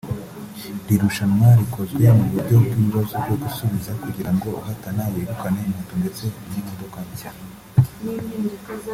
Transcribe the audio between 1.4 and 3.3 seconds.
rikozwe mu buryo bw’ibibazo